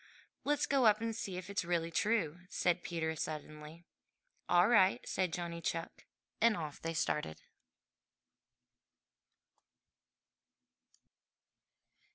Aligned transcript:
''"Let's 0.45 0.65
go 0.65 0.87
up 0.87 0.99
and 0.99 1.15
see 1.15 1.37
if 1.37 1.47
it 1.47 1.63
really 1.63 1.89
is 1.89 1.93
true!" 1.95 2.39
said 2.49 2.81
Peter 2.81 3.15
suddenly. 3.15 3.83
"All 4.49 4.67
right," 4.67 4.99
said 5.07 5.31
Johnny 5.31 5.61
Chuck, 5.61 6.05
and 6.41 6.57
off 6.57 6.81
they 6.81 6.95
started. 6.95 7.39